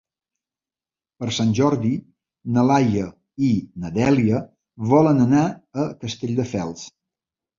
Per 1.23 1.27
Sant 1.39 1.51
Jordi 1.59 1.91
na 2.55 2.63
Laia 2.71 3.09
i 3.49 3.51
na 3.83 3.91
Dèlia 3.97 4.41
volen 4.93 5.21
anar 5.29 5.43
a 5.83 5.89
Castelldefels. 6.05 6.83